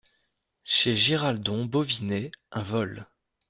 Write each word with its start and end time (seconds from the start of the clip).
Chez 0.63 0.95
Giraldon 0.95 1.65
Bovinet, 1.65 2.31
un 2.51 2.63
vol. 2.63 3.07